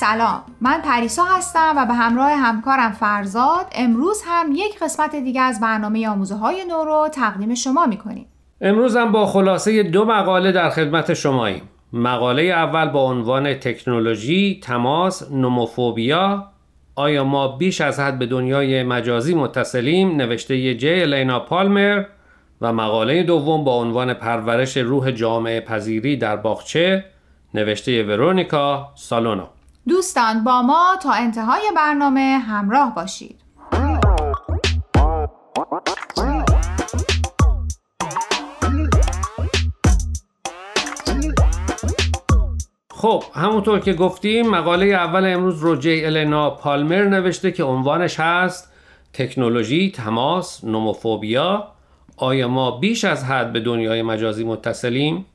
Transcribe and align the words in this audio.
سلام. 0.00 0.42
من 0.60 0.80
پریسا 0.80 1.24
هستم 1.24 1.74
و 1.76 1.86
به 1.86 1.94
همراه 1.94 2.30
همکارم 2.32 2.92
فرزاد 2.92 3.66
امروز 3.72 4.22
هم 4.26 4.52
یک 4.52 4.78
قسمت 4.78 5.16
دیگه 5.16 5.40
از 5.40 5.60
برنامه 5.60 6.08
آموزه 6.08 6.34
های 6.34 6.64
نو 6.64 6.84
رو 6.84 7.08
تقدیم 7.12 7.54
شما 7.54 7.86
می‌کنیم. 7.86 8.29
امروز 8.62 8.96
هم 8.96 9.12
با 9.12 9.26
خلاصه 9.26 9.82
دو 9.82 10.04
مقاله 10.04 10.52
در 10.52 10.70
خدمت 10.70 11.14
شماییم. 11.14 11.62
مقاله 11.92 12.42
اول 12.42 12.88
با 12.88 13.02
عنوان 13.02 13.54
تکنولوژی، 13.54 14.60
تماس، 14.62 15.32
نوموفوبیا. 15.32 16.46
آیا 16.96 17.24
ما 17.24 17.48
بیش 17.48 17.80
از 17.80 18.00
حد 18.00 18.18
به 18.18 18.26
دنیای 18.26 18.82
مجازی 18.82 19.34
متصلیم؟ 19.34 20.16
نوشته 20.16 20.74
جی 20.74 21.02
الینا 21.02 21.40
پالمر. 21.40 22.04
و 22.60 22.72
مقاله 22.72 23.22
دوم 23.22 23.64
با 23.64 23.74
عنوان 23.74 24.14
پرورش 24.14 24.76
روح 24.76 25.10
جامعه 25.10 25.60
پذیری 25.60 26.16
در 26.16 26.36
باغچه. 26.36 27.04
نوشته 27.54 28.02
ورونیکا 28.02 28.92
سالونو. 28.94 29.46
دوستان 29.88 30.44
با 30.44 30.62
ما 30.62 30.96
تا 31.02 31.12
انتهای 31.12 31.62
برنامه 31.76 32.38
همراه 32.48 32.94
باشید. 32.94 33.40
خب 43.00 43.24
همونطور 43.34 43.80
که 43.80 43.92
گفتیم 43.92 44.48
مقاله 44.48 44.86
اول 44.86 45.32
امروز 45.32 45.58
رو 45.58 45.76
جی 45.76 46.04
النا 46.04 46.50
پالمر 46.50 47.04
نوشته 47.04 47.52
که 47.52 47.64
عنوانش 47.64 48.20
هست 48.20 48.72
تکنولوژی، 49.12 49.92
تماس، 49.96 50.64
نوموفوبیا 50.64 51.68
آیا 52.16 52.48
ما 52.48 52.70
بیش 52.70 53.04
از 53.04 53.24
حد 53.24 53.52
به 53.52 53.60
دنیای 53.60 54.02
مجازی 54.02 54.44
متصلیم؟ 54.44 55.26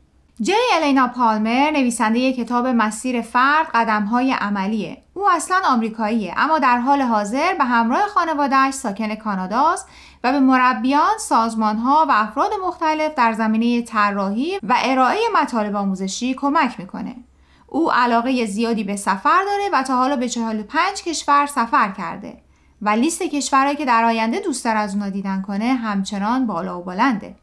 جی 0.41 0.53
الینا 0.75 1.07
پالمر 1.07 1.71
نویسنده 1.71 2.33
کتاب 2.33 2.67
مسیر 2.67 3.21
فرد 3.21 3.67
قدمهای 3.73 4.31
عملیه 4.31 4.97
او 5.13 5.29
اصلا 5.29 5.57
آمریکاییه 5.69 6.33
اما 6.37 6.59
در 6.59 6.77
حال 6.77 7.01
حاضر 7.01 7.53
به 7.53 7.63
همراه 7.63 8.07
خانوادهش 8.07 8.73
ساکن 8.73 9.15
کاناداست 9.15 9.87
و 10.23 10.31
به 10.31 10.39
مربیان، 10.39 11.17
سازمانها 11.19 12.05
و 12.09 12.11
افراد 12.11 12.51
مختلف 12.67 13.15
در 13.15 13.33
زمینه 13.33 13.81
طراحی 13.81 14.59
و 14.63 14.75
ارائه 14.83 15.19
مطالب 15.41 15.75
آموزشی 15.75 16.33
کمک 16.33 16.79
می‌کنه. 16.79 17.15
او 17.67 17.91
علاقه 17.91 18.45
زیادی 18.45 18.83
به 18.83 18.95
سفر 18.95 19.39
داره 19.45 19.69
و 19.73 19.83
تا 19.83 19.95
حالا 19.95 20.15
به 20.15 20.29
45 20.29 21.03
کشور 21.05 21.45
سفر 21.45 21.91
کرده 21.97 22.37
و 22.81 22.89
لیست 22.89 23.21
کشورهایی 23.21 23.75
که 23.75 23.85
در 23.85 24.03
آینده 24.03 24.39
دوست 24.39 24.65
داره 24.65 24.79
از 24.79 24.93
اونا 24.93 25.09
دیدن 25.09 25.41
کنه 25.41 25.65
همچنان 25.65 26.47
بالا 26.47 26.79
و 26.79 26.83
بلنده. 26.83 27.35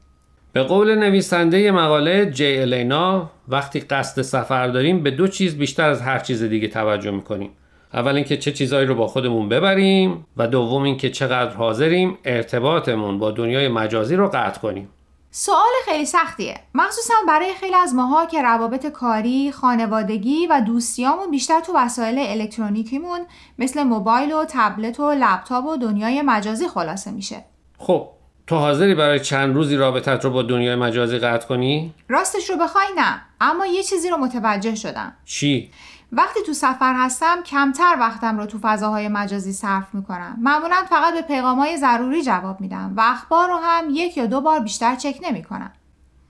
به 0.53 0.63
قول 0.63 0.95
نویسنده 0.95 1.71
مقاله 1.71 2.31
جی 2.31 2.59
الینا 2.59 3.31
وقتی 3.49 3.81
قصد 3.81 4.23
سفر 4.23 4.69
داریم 4.69 5.03
به 5.03 5.11
دو 5.11 5.29
چیز 5.29 5.57
بیشتر 5.57 5.91
از 5.91 6.03
هر 6.03 6.19
چیز 6.19 6.43
دیگه 6.43 6.69
توجه 6.69 7.11
می‌کنیم. 7.11 7.51
اول 7.95 8.15
اینکه 8.15 8.37
چه 8.37 8.53
چیزهایی 8.53 8.87
رو 8.87 8.95
با 8.95 9.07
خودمون 9.07 9.49
ببریم 9.49 10.27
و 10.37 10.47
دوم 10.47 10.83
اینکه 10.83 11.11
چقدر 11.11 11.57
حاضریم 11.57 12.19
ارتباطمون 12.25 13.19
با 13.19 13.31
دنیای 13.31 13.69
مجازی 13.69 14.17
رو 14.17 14.29
قطع 14.29 14.61
کنیم. 14.61 14.89
سوال 15.35 15.73
خیلی 15.85 16.07
سختیه 16.07 16.61
مخصوصا 16.75 17.15
برای 17.29 17.55
خیلی 17.55 17.75
از 17.75 17.95
ماها 17.95 18.27
که 18.27 18.43
روابط 18.43 18.87
کاری، 18.87 19.53
خانوادگی 19.53 20.47
و 20.47 20.61
دوستیامون 20.67 21.31
بیشتر 21.31 21.61
تو 21.61 21.77
وسایل 21.77 22.19
الکترونیکیمون 22.19 23.21
مثل 23.59 23.83
موبایل 23.83 24.33
و 24.33 24.45
تبلت 24.49 25.01
و 25.01 25.11
لپتاپ 25.13 25.65
و 25.65 25.77
دنیای 25.77 26.23
مجازی 26.23 26.69
خلاصه 26.69 27.11
میشه. 27.11 27.45
خب 27.79 28.09
تو 28.47 28.57
حاضری 28.57 28.95
برای 28.95 29.21
چند 29.21 29.55
روزی 29.55 29.77
رابطت 29.77 30.25
رو 30.25 30.31
با 30.31 30.43
دنیای 30.43 30.77
مجازی 30.77 31.19
قطع 31.19 31.47
کنی؟ 31.47 31.95
راستش 32.09 32.51
رو 32.51 32.57
بخوای 32.57 32.87
نه 32.97 33.23
اما 33.41 33.67
یه 33.67 33.83
چیزی 33.83 34.11
رو 34.11 34.17
متوجه 34.17 34.75
شدم 34.75 35.13
چی؟ 35.25 35.71
وقتی 36.15 36.41
تو 36.47 36.53
سفر 36.53 36.95
هستم 36.97 37.43
کمتر 37.43 37.97
وقتم 38.01 38.39
رو 38.39 38.47
تو 38.47 38.59
فضاهای 38.63 39.09
مجازی 39.09 39.53
صرف 39.53 39.95
می‌کنم. 39.95 40.39
معمولا 40.41 40.77
فقط 40.91 41.15
به 41.15 41.23
پیغامهای 41.23 41.77
ضروری 41.77 42.23
جواب 42.23 42.61
میدم 42.61 42.95
و 42.97 43.01
اخبار 43.05 43.49
رو 43.49 43.57
هم 43.57 43.85
یک 43.91 44.17
یا 44.17 44.27
دو 44.27 44.41
بار 44.41 44.61
بیشتر 44.61 44.95
چک 44.95 45.19
نمی‌کنم. 45.23 45.73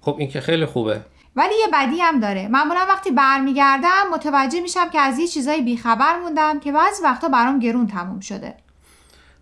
خب 0.00 0.16
این 0.18 0.28
که 0.28 0.40
خیلی 0.40 0.66
خوبه. 0.66 1.00
ولی 1.36 1.54
یه 1.60 1.66
بدی 1.72 2.00
هم 2.00 2.20
داره. 2.20 2.48
معمولا 2.48 2.80
وقتی 2.88 3.10
برمیگردم 3.10 4.02
متوجه 4.14 4.60
میشم 4.60 4.90
که 4.90 5.00
از 5.00 5.18
یه 5.18 5.26
چیزای 5.26 5.62
بیخبر 5.62 6.18
موندم 6.18 6.60
که 6.60 6.72
بعضی 6.72 7.02
وقتا 7.04 7.28
برام 7.28 7.58
گرون 7.58 7.86
تموم 7.86 8.20
شده. 8.20 8.54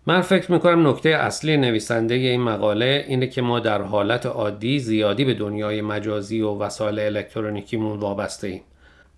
من 0.07 0.21
فکر 0.21 0.51
می‌کنم 0.51 0.87
نکته 0.87 1.09
اصلی 1.09 1.57
نویسنده 1.57 2.13
این 2.13 2.41
مقاله 2.41 3.05
اینه 3.07 3.27
که 3.27 3.41
ما 3.41 3.59
در 3.59 3.81
حالت 3.81 4.25
عادی 4.25 4.79
زیادی 4.79 5.25
به 5.25 5.33
دنیای 5.33 5.81
مجازی 5.81 6.41
و 6.41 6.57
وسایل 6.57 6.99
الکترونیکیمون 6.99 7.99
وابسته 7.99 8.47
ایم. 8.47 8.61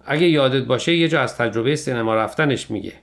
اگه 0.06 0.28
یادت 0.28 0.64
باشه 0.64 0.96
یه 0.96 1.08
جا 1.08 1.22
از 1.22 1.38
تجربه 1.38 1.76
سینما 1.76 2.16
رفتنش 2.16 2.72
میگه 2.72 2.94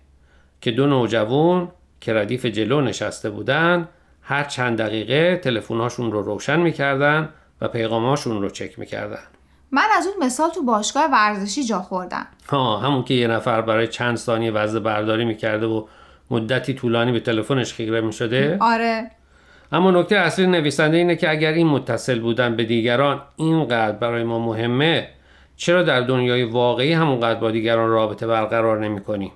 که 0.60 0.70
دو 0.70 0.86
نوجوان 0.86 1.68
که 2.00 2.14
ردیف 2.14 2.46
جلو 2.46 2.80
نشسته 2.80 3.30
بودن 3.30 3.88
هر 4.22 4.44
چند 4.44 4.78
دقیقه 4.78 5.36
تلفن‌هاشون 5.36 6.12
رو 6.12 6.22
روشن 6.22 6.60
می‌کردن 6.60 7.28
و 7.60 7.68
پیغاماشون 7.68 8.42
رو 8.42 8.50
چک 8.50 8.78
می‌کردن. 8.78 9.22
من 9.70 9.86
از 9.98 10.06
اون 10.06 10.26
مثال 10.26 10.50
تو 10.50 10.62
باشگاه 10.62 11.10
ورزشی 11.12 11.64
جا 11.64 11.78
خوردم. 11.78 12.26
ها 12.48 12.78
همون 12.78 13.04
که 13.04 13.14
یه 13.14 13.26
نفر 13.26 13.60
برای 13.60 13.88
چند 13.88 14.16
ثانیه 14.16 14.50
وزن 14.50 14.78
برداری 14.78 15.24
می‌کرده 15.24 15.66
و 15.66 15.86
مدتی 16.30 16.74
طولانی 16.74 17.12
به 17.12 17.20
تلفنش 17.20 17.74
خیره 17.74 18.00
می 18.00 18.12
شده؟ 18.12 18.56
آره 18.60 19.10
اما 19.72 19.90
نکته 19.90 20.16
اصلی 20.16 20.46
نویسنده 20.46 20.96
اینه 20.96 21.16
که 21.16 21.30
اگر 21.30 21.52
این 21.52 21.66
متصل 21.66 22.18
بودن 22.18 22.56
به 22.56 22.64
دیگران 22.64 23.22
اینقدر 23.36 23.96
برای 23.96 24.24
ما 24.24 24.38
مهمه 24.38 25.08
چرا 25.60 25.82
در 25.82 26.00
دنیای 26.00 26.44
واقعی 26.44 26.92
همونقدر 26.92 27.40
با 27.40 27.50
دیگران 27.50 27.90
رابطه 27.90 28.26
برقرار 28.26 28.84
نمی 28.84 29.00
کنیم؟ 29.00 29.32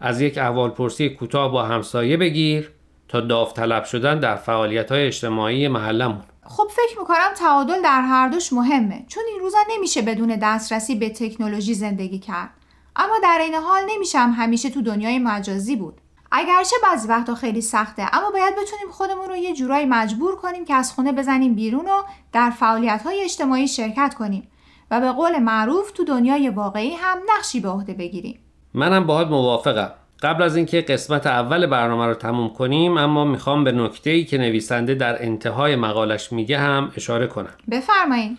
از 0.00 0.20
یک 0.20 0.38
احوال 0.38 0.70
پرسی 0.70 1.08
کوتاه 1.08 1.52
با 1.52 1.62
همسایه 1.62 2.16
بگیر 2.16 2.70
تا 3.08 3.20
داوطلب 3.20 3.84
شدن 3.84 4.20
در 4.20 4.36
فعالیت 4.36 4.92
های 4.92 5.06
اجتماعی 5.06 5.68
محلمون. 5.68 6.20
خب 6.42 6.68
فکر 6.70 6.98
می‌کنم 6.98 7.34
تعادل 7.36 7.82
در 7.82 8.00
هر 8.00 8.28
دوش 8.28 8.52
مهمه 8.52 9.04
چون 9.08 9.24
این 9.32 9.40
روزا 9.40 9.58
نمیشه 9.70 10.02
بدون 10.02 10.38
دسترسی 10.42 10.94
به 10.94 11.10
تکنولوژی 11.10 11.74
زندگی 11.74 12.18
کرد. 12.18 12.50
اما 12.96 13.14
در 13.22 13.38
این 13.42 13.54
حال 13.54 13.82
نمیشم 13.90 14.34
همیشه 14.36 14.70
تو 14.70 14.82
دنیای 14.82 15.18
مجازی 15.18 15.76
بود. 15.76 16.00
اگرچه 16.32 16.76
بعضی 16.82 17.08
وقتا 17.08 17.34
خیلی 17.34 17.60
سخته 17.60 18.16
اما 18.16 18.30
باید 18.30 18.54
بتونیم 18.54 18.90
خودمون 18.90 19.28
رو 19.28 19.36
یه 19.36 19.54
جورایی 19.54 19.86
مجبور 19.86 20.36
کنیم 20.36 20.64
که 20.64 20.74
از 20.74 20.92
خونه 20.92 21.12
بزنیم 21.12 21.54
بیرون 21.54 21.84
و 21.84 22.02
در 22.32 22.50
فعالیت 22.50 23.02
های 23.04 23.20
اجتماعی 23.24 23.68
شرکت 23.68 24.14
کنیم. 24.18 24.48
و 24.90 25.00
به 25.00 25.12
قول 25.12 25.38
معروف 25.38 25.90
تو 25.90 26.04
دنیای 26.04 26.48
واقعی 26.48 26.94
هم 26.94 27.18
نقشی 27.36 27.60
به 27.60 27.68
عهده 27.68 27.94
بگیریم. 27.94 28.38
منم 28.74 29.06
باهات 29.06 29.28
موافقم. 29.28 29.90
قبل 30.22 30.42
از 30.42 30.56
اینکه 30.56 30.80
قسمت 30.80 31.26
اول 31.26 31.66
برنامه 31.66 32.06
رو 32.06 32.14
تموم 32.14 32.48
کنیم 32.52 32.96
اما 32.96 33.24
می‌خوام 33.24 33.64
به 33.64 33.72
نکته 33.72 34.10
ای 34.10 34.24
که 34.24 34.38
نویسنده 34.38 34.94
در 34.94 35.22
انتهای 35.22 35.76
مقالش 35.76 36.32
میگه 36.32 36.58
هم 36.58 36.92
اشاره 36.96 37.26
کنم. 37.26 37.54
بفرمایید 37.70 38.38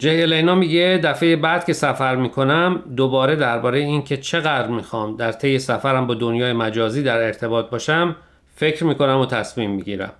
لینا 0.00 0.54
میگه 0.54 1.00
دفعه 1.04 1.36
بعد 1.36 1.64
که 1.64 1.72
سفر 1.72 2.16
می‌کنم 2.16 2.82
دوباره 2.96 3.36
درباره 3.36 3.78
اینکه 3.78 4.16
چقدر 4.16 4.68
می‌خوام 4.68 5.16
در 5.16 5.32
طی 5.32 5.58
سفرم 5.58 6.06
با 6.06 6.14
دنیای 6.14 6.52
مجازی 6.52 7.02
در 7.02 7.18
ارتباط 7.18 7.70
باشم 7.70 8.16
فکر 8.54 8.84
می‌کنم 8.84 9.18
و 9.18 9.26
تصمیم 9.26 9.70
می‌گیرم. 9.70 10.12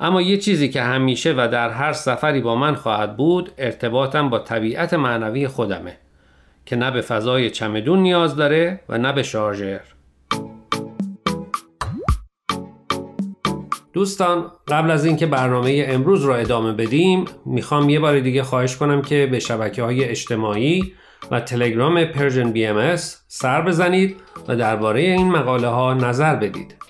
اما 0.00 0.22
یه 0.22 0.36
چیزی 0.36 0.68
که 0.68 0.82
همیشه 0.82 1.34
و 1.36 1.48
در 1.52 1.70
هر 1.70 1.92
سفری 1.92 2.40
با 2.40 2.56
من 2.56 2.74
خواهد 2.74 3.16
بود 3.16 3.52
ارتباطم 3.58 4.30
با 4.30 4.38
طبیعت 4.38 4.94
معنوی 4.94 5.48
خودمه 5.48 5.96
که 6.66 6.76
نه 6.76 6.90
به 6.90 7.00
فضای 7.00 7.50
چمدون 7.50 7.98
نیاز 7.98 8.36
داره 8.36 8.80
و 8.88 8.98
نه 8.98 9.12
به 9.12 9.22
شارژر. 9.22 9.80
دوستان 13.92 14.50
قبل 14.68 14.90
از 14.90 15.04
اینکه 15.04 15.26
برنامه 15.26 15.84
امروز 15.88 16.24
را 16.24 16.36
ادامه 16.36 16.72
بدیم 16.72 17.24
می‌خوام 17.46 17.88
یه 17.88 18.00
بار 18.00 18.20
دیگه 18.20 18.42
خواهش 18.42 18.76
کنم 18.76 19.02
که 19.02 19.28
به 19.30 19.38
شبکه 19.38 19.82
های 19.82 20.04
اجتماعی 20.04 20.92
و 21.30 21.40
تلگرام 21.40 22.04
Persian 22.04 22.52
BMS 22.52 22.96
سر 23.28 23.62
بزنید 23.62 24.16
و 24.48 24.56
درباره 24.56 25.00
این 25.00 25.30
مقاله 25.30 25.68
ها 25.68 25.94
نظر 25.94 26.34
بدید. 26.36 26.89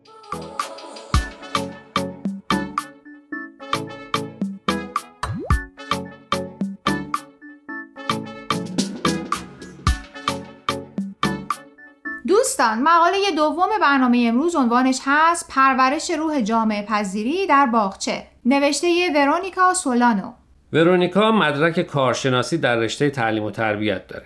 دوستان 12.27 12.81
مقاله 12.83 13.17
دوم 13.35 13.69
برنامه 13.81 14.25
امروز 14.27 14.55
عنوانش 14.55 14.99
هست 15.05 15.47
پرورش 15.49 16.11
روح 16.11 16.41
جامعه 16.41 16.85
پذیری 16.85 17.47
در 17.47 17.65
باغچه. 17.65 18.27
نوشته 18.45 19.11
ورونیکا 19.15 19.73
سولانو. 19.73 20.31
ورونیکا 20.73 21.31
مدرک 21.31 21.81
کارشناسی 21.81 22.57
در 22.57 22.75
رشته 22.75 23.09
تعلیم 23.09 23.43
و 23.43 23.51
تربیت 23.51 24.07
داره. 24.07 24.25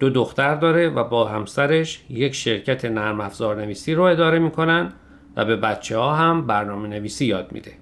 دو 0.00 0.10
دختر 0.10 0.54
داره 0.54 0.88
و 0.88 1.04
با 1.04 1.28
همسرش 1.28 2.04
یک 2.10 2.34
شرکت 2.34 2.84
نرم 2.84 3.20
افزار 3.20 3.56
نویسی 3.56 3.94
رو 3.94 4.02
اداره 4.02 4.38
می‌کنن 4.38 4.92
و 5.36 5.44
به 5.44 5.56
بچه 5.56 5.98
ها 5.98 6.14
هم 6.14 6.46
برنامه 6.46 6.88
نویسی 6.88 7.26
یاد 7.26 7.52
میده. 7.52 7.72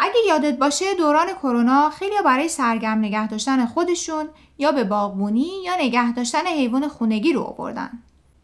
اگه 0.00 0.20
یادت 0.28 0.58
باشه 0.58 0.94
دوران 0.94 1.26
کرونا 1.32 1.90
خیلی 1.90 2.14
برای 2.24 2.48
سرگرم 2.48 2.98
نگه 2.98 3.28
داشتن 3.28 3.66
خودشون 3.66 4.28
یا 4.58 4.72
به 4.72 4.84
باغبونی 4.84 5.50
یا 5.64 5.72
نگه 5.80 6.12
داشتن 6.12 6.46
حیوان 6.46 6.88
خونگی 6.88 7.32
رو 7.32 7.42
آوردن. 7.42 7.90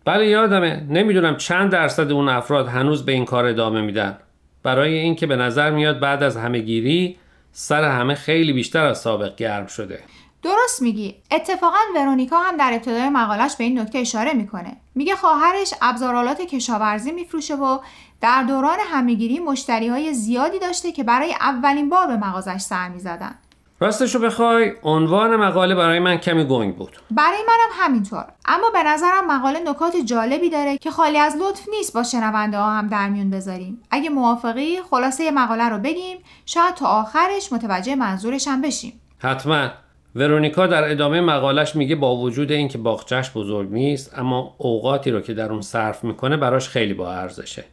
بله 0.05 0.27
یادمه. 0.27 0.87
نمی‌دونم 0.89 1.37
چند 1.37 1.71
درصد 1.71 2.13
اون 2.13 2.29
افراد 2.29 2.69
هنوز 2.69 3.05
به 3.05 3.13
این 3.13 3.25
کار 3.25 3.47
ادامه 3.47 3.81
میدن. 3.81 4.19
برای 4.63 4.95
اینکه 4.95 5.27
به 5.27 5.37
نظر 5.37 5.71
میاد 5.71 6.01
بعد 6.01 6.23
از 6.23 6.37
همه 6.37 6.59
گیری 6.59 7.17
سر 7.53 7.85
همه 7.85 8.15
خیلی 8.15 8.53
بیشتر 8.53 8.85
از 8.85 8.99
سابق 8.99 9.37
گرم 9.37 9.67
شده. 9.67 10.03
درست 10.43 10.83
میگی. 10.83 11.15
اتفاقا 11.31 11.77
ورونیکا 11.97 12.39
هم 12.39 12.57
در 12.57 12.71
ابتدای 12.73 13.09
مقالش 13.09 13.57
به 13.57 13.65
این 13.65 13.79
نکته 13.79 13.99
اشاره 13.99 14.33
می‌کنه. 14.33 14.77
میگه 14.95 15.17
خواهرش 15.17 15.75
ابزارالات 15.83 16.41
کشاورزی 16.41 17.13
میفروشه 17.13 17.55
و 17.55 17.79
در 18.21 18.43
دوران 18.43 18.79
همهگیری 18.93 19.39
مشتری 19.39 19.89
های 19.89 20.15
زیادی 20.15 20.59
داشته 20.59 20.93
که 20.93 21.05
برای 21.05 21.35
اولین 21.41 21.89
بار 21.89 22.07
به 22.07 22.17
مغازش 22.17 22.61
سر 22.61 22.89
می‌زدن. 22.89 23.35
راستشو 23.85 24.19
بخوای 24.19 24.73
عنوان 24.83 25.37
مقاله 25.37 25.75
برای 25.75 25.99
من 25.99 26.17
کمی 26.17 26.45
گنگ 26.45 26.77
بود. 26.77 26.97
برای 27.11 27.39
منم 27.49 27.71
همینطور. 27.73 28.25
اما 28.47 28.71
به 28.73 28.83
نظرم 28.83 29.27
مقاله 29.27 29.61
نکات 29.61 29.97
جالبی 29.97 30.51
داره 30.51 30.79
که 30.79 30.91
خالی 30.91 31.19
از 31.19 31.37
لطف 31.37 31.69
نیست 31.71 31.95
با 31.95 32.03
شنونده 32.03 32.59
ها 32.59 32.71
هم 32.71 32.89
در 32.89 33.09
میون 33.09 33.31
بذاریم. 33.31 33.83
اگه 33.91 34.11
موافقی 34.11 34.77
خلاصه 34.91 35.31
مقاله 35.31 35.69
رو 35.69 35.79
بگیم 35.79 36.19
شاید 36.47 36.75
تا 36.75 36.87
آخرش 36.87 37.53
متوجه 37.53 37.95
منظورش 37.95 38.49
هم 38.49 38.63
بشیم. 38.63 39.01
حتما. 39.19 39.69
ورونیکا 40.15 40.67
در 40.67 40.91
ادامه 40.91 41.21
مقالش 41.21 41.77
میگه 41.77 41.97
با 41.97 42.17
وجود 42.17 42.53
اینکه 42.53 42.79
باغچش 42.79 43.31
بزرگ 43.31 43.73
نیست 43.73 44.19
اما 44.19 44.55
اوقاتی 44.59 45.11
رو 45.11 45.21
که 45.21 45.35
در 45.35 45.53
اون 45.53 45.63
صرف 45.63 46.05
می‌کنه 46.05 46.37
براش 46.37 46.69
خیلی 46.69 46.95
با 46.95 47.13
ارزشه 47.13 47.65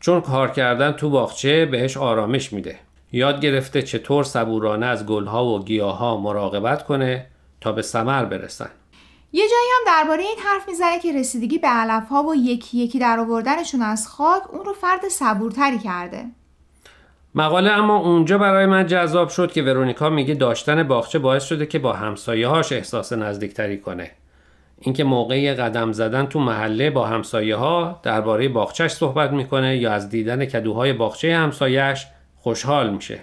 چون 0.00 0.20
کار 0.20 0.50
کردن 0.50 0.92
تو 0.92 1.10
باغچه 1.10 1.66
بهش 1.66 1.96
آرامش 1.96 2.52
میده. 2.52 2.78
یاد 3.12 3.40
گرفته 3.40 3.82
چطور 3.82 4.24
صبورانه 4.24 4.86
از 4.86 5.06
گلها 5.06 5.44
و 5.44 5.64
گیاها 5.64 6.16
مراقبت 6.16 6.84
کنه 6.84 7.26
تا 7.60 7.72
به 7.72 7.82
ثمر 7.82 8.24
برسن. 8.24 8.70
یه 9.32 9.42
جایی 9.42 9.68
هم 9.76 10.02
درباره 10.02 10.22
این 10.22 10.38
حرف 10.44 10.68
می‌زنه 10.68 10.98
که 10.98 11.12
رسیدگی 11.12 11.58
به 11.58 11.68
علفها 11.68 12.22
و 12.22 12.34
یکی 12.34 12.78
یکی 12.78 12.98
در 12.98 13.20
آوردنشون 13.20 13.82
از 13.82 14.08
خاک 14.08 14.42
اون 14.50 14.64
رو 14.64 14.72
فرد 14.72 15.08
صبورتری 15.08 15.78
کرده. 15.78 16.24
مقاله 17.34 17.70
اما 17.70 17.96
اونجا 17.96 18.38
برای 18.38 18.66
من 18.66 18.86
جذاب 18.86 19.28
شد 19.28 19.52
که 19.52 19.62
ورونیکا 19.62 20.08
میگه 20.08 20.34
داشتن 20.34 20.82
باغچه 20.82 21.18
باعث 21.18 21.44
شده 21.44 21.66
که 21.66 21.78
با 21.78 21.92
همسایه 21.92 22.48
هاش 22.48 22.72
احساس 22.72 23.12
نزدیکتری 23.12 23.78
کنه. 23.78 24.10
اینکه 24.80 25.04
موقعی 25.04 25.54
قدم 25.54 25.92
زدن 25.92 26.26
تو 26.26 26.40
محله 26.40 26.90
با 26.90 27.06
همسایه 27.06 27.56
ها 27.56 28.00
درباره 28.02 28.48
باغچهش 28.48 28.92
صحبت 28.92 29.30
می‌کنه 29.30 29.76
یا 29.76 29.92
از 29.92 30.08
دیدن 30.08 30.44
کدوهای 30.44 30.92
باغچه 30.92 31.36
همسایهش 31.36 32.06
خوشحال 32.48 32.90
میشه. 32.90 33.20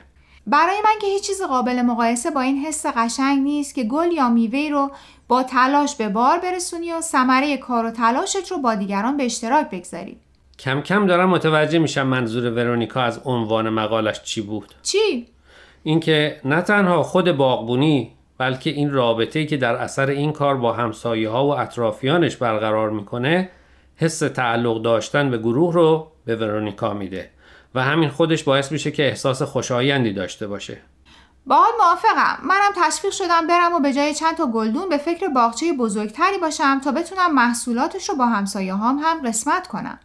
برای 0.47 0.75
من 0.83 0.99
که 1.01 1.07
هیچ 1.07 1.27
چیز 1.27 1.41
قابل 1.41 1.81
مقایسه 1.81 2.31
با 2.31 2.41
این 2.41 2.57
حس 2.57 2.85
قشنگ 2.85 3.43
نیست 3.43 3.75
که 3.75 3.83
گل 3.83 4.11
یا 4.11 4.29
میوه 4.29 4.69
رو 4.71 4.91
با 5.27 5.43
تلاش 5.43 5.95
به 5.95 6.09
بار 6.09 6.39
برسونی 6.39 6.91
و 6.91 7.01
ثمره 7.01 7.57
کار 7.57 7.85
و 7.85 7.91
تلاشت 7.91 8.51
رو 8.51 8.57
با 8.57 8.75
دیگران 8.75 9.17
به 9.17 9.25
اشتراک 9.25 9.69
بگذاری. 9.69 10.17
کم 10.59 10.81
کم 10.81 11.07
دارم 11.07 11.29
متوجه 11.29 11.79
میشم 11.79 12.07
منظور 12.07 12.51
ورونیکا 12.51 13.01
از 13.01 13.21
عنوان 13.25 13.69
مقالش 13.69 14.21
چی 14.21 14.41
بود. 14.41 14.75
چی؟ 14.83 15.27
اینکه 15.83 16.41
نه 16.45 16.61
تنها 16.61 17.03
خود 17.03 17.31
باغبونی 17.31 18.11
بلکه 18.37 18.69
این 18.69 18.91
رابطه‌ای 18.91 19.45
که 19.45 19.57
در 19.57 19.75
اثر 19.75 20.09
این 20.09 20.31
کار 20.31 20.57
با 20.57 20.73
همسایه 20.73 21.29
ها 21.29 21.45
و 21.45 21.59
اطرافیانش 21.59 22.35
برقرار 22.35 22.89
می‌کنه 22.89 23.49
حس 23.95 24.19
تعلق 24.19 24.81
داشتن 24.81 25.31
به 25.31 25.37
گروه 25.37 25.73
رو 25.73 26.11
به 26.25 26.35
ورونیکا 26.35 26.93
میده. 26.93 27.34
و 27.75 27.83
همین 27.83 28.09
خودش 28.09 28.43
باعث 28.43 28.71
میشه 28.71 28.91
که 28.91 29.07
احساس 29.07 29.41
خوشایندی 29.41 30.13
داشته 30.13 30.47
باشه. 30.47 30.81
باهات 31.45 31.73
موافقم. 31.79 32.37
منم 32.43 32.71
تشویق 32.75 33.13
شدم 33.13 33.47
برم 33.47 33.73
و 33.73 33.79
به 33.79 33.93
جای 33.93 34.13
چند 34.13 34.37
تا 34.37 34.45
گلدون 34.45 34.89
به 34.89 34.97
فکر 34.97 35.27
باغچه 35.27 35.73
بزرگتری 35.73 36.37
باشم 36.41 36.79
تا 36.83 36.91
بتونم 36.91 37.35
محصولاتش 37.35 38.09
رو 38.09 38.15
با 38.15 38.25
همسایه 38.25 38.73
هام 38.73 38.97
هم 38.97 39.27
قسمت 39.27 39.67
کنم. 39.67 39.99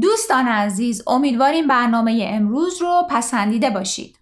دوستان 0.00 0.48
عزیز 0.48 1.02
امیدواریم 1.06 1.66
برنامه 1.66 2.28
امروز 2.28 2.82
رو 2.82 3.02
پسندیده 3.10 3.70
باشید. 3.70 4.21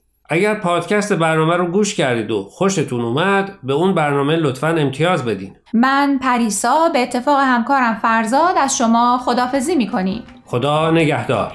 اگر 0.33 0.53
پادکست 0.53 1.13
برنامه 1.13 1.55
رو 1.55 1.65
گوش 1.65 1.95
کردید 1.95 2.31
و 2.31 2.43
خوشتون 2.43 3.01
اومد 3.01 3.51
به 3.63 3.73
اون 3.73 3.95
برنامه 3.95 4.35
لطفا 4.35 4.67
امتیاز 4.67 5.25
بدین. 5.25 5.55
من 5.73 6.19
پریسا 6.21 6.89
به 6.93 6.99
اتفاق 6.99 7.39
همکارم 7.39 7.99
فرزاد 8.01 8.57
از 8.57 8.77
شما 8.77 9.17
خدافزی 9.25 9.75
می‌کنیم. 9.75 10.23
خدا 10.45 10.91
نگهدار. 10.91 11.51